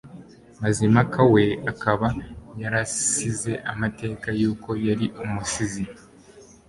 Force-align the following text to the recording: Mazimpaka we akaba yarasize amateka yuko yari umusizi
Mazimpaka 0.61 1.19
we 1.33 1.43
akaba 1.71 2.07
yarasize 2.61 3.51
amateka 3.71 4.27
yuko 4.39 4.69
yari 4.87 5.05
umusizi 5.23 5.83